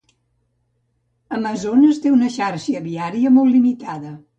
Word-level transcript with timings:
Amazones 1.41 2.03
té 2.07 2.17
una 2.17 2.33
xarxa 2.41 2.87
viària 2.91 3.39
molt 3.41 3.59
limitada. 3.61 4.21